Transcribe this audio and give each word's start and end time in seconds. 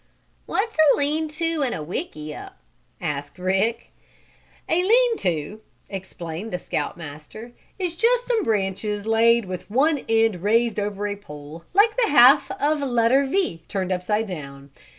"What's 0.47 0.75
a 0.75 0.97
lean 0.97 1.27
to 1.27 1.61
and 1.61 1.75
a 1.75 1.83
wickiup?" 1.83 2.57
asked 2.99 3.37
Rick. 3.37 3.91
"A 4.67 4.81
lean 4.81 5.17
to," 5.17 5.61
explained 5.91 6.51
the 6.51 6.57
Scout 6.57 6.97
Master, 6.97 7.51
"is 7.77 7.93
just 7.93 8.25
some 8.25 8.37
tree 8.43 8.45
branches 8.45 9.05
laid 9.05 9.45
with 9.45 9.69
one 9.69 10.03
end 10.09 10.41
raised 10.41 10.79
over 10.79 11.05
a 11.05 11.15
pole, 11.15 11.65
like 11.75 11.95
the 11.97 12.09
half 12.09 12.49
of 12.49 12.81
a 12.81 12.87
letter 12.87 13.27
V 13.27 13.61
turned 13.67 13.91
upside 13.91 14.25
down. 14.25 14.71